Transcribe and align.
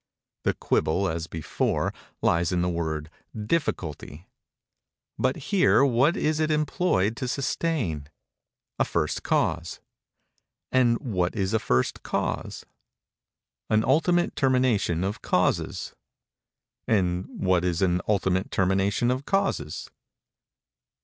The 0.45 0.55
quibble, 0.55 1.07
as 1.07 1.27
before, 1.27 1.93
lies 2.23 2.51
in 2.51 2.63
the 2.63 2.69
word 2.69 3.11
"difficulty"—but 3.39 5.35
here 5.35 5.85
what 5.85 6.17
is 6.17 6.39
it 6.39 6.49
employed 6.49 7.15
to 7.17 7.27
sustain? 7.27 8.09
A 8.79 8.83
First 8.83 9.21
Cause. 9.21 9.79
And 10.71 10.97
what 10.97 11.35
is 11.35 11.53
a 11.53 11.59
First 11.59 12.01
Cause? 12.01 12.65
An 13.69 13.83
ultimate 13.85 14.35
termination 14.35 15.03
of 15.03 15.21
causes. 15.21 15.93
And 16.87 17.25
what 17.39 17.63
is 17.63 17.83
an 17.83 18.01
ultimate 18.07 18.49
termination 18.49 19.11
of 19.11 19.25
causes? 19.27 19.91